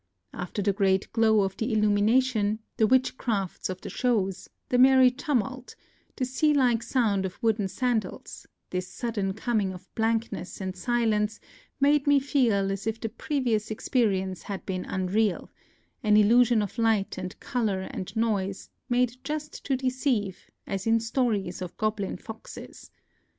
[0.33, 5.75] After the great glow of the illumination, the witchcrafts of the shows, the merry tumult,
[6.15, 11.39] the sea like sound of wooden sandals, this sudden coming of blankness and silence
[11.79, 15.51] made me feel as if the previous expe rience had been unreal,—
[16.03, 21.61] an illusion of light and color and noise made just to deceive, as in stories
[21.61, 22.89] of goblin foxes.